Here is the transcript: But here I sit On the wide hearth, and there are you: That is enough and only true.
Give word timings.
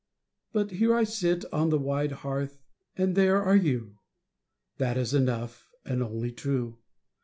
But 0.51 0.71
here 0.71 0.95
I 0.95 1.03
sit 1.03 1.45
On 1.53 1.69
the 1.69 1.77
wide 1.77 2.11
hearth, 2.25 2.59
and 2.97 3.13
there 3.13 3.39
are 3.43 3.55
you: 3.55 3.99
That 4.79 4.97
is 4.97 5.13
enough 5.13 5.67
and 5.85 6.01
only 6.01 6.31
true. 6.31 6.79